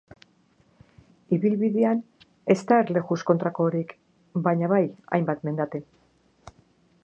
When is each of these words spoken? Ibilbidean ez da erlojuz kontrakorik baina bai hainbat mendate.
Ibilbidean 1.37 2.01
ez 2.55 2.57
da 2.71 2.79
erlojuz 2.85 3.19
kontrakorik 3.33 3.95
baina 4.49 4.73
bai 4.75 4.83
hainbat 5.17 5.49
mendate. 5.51 5.87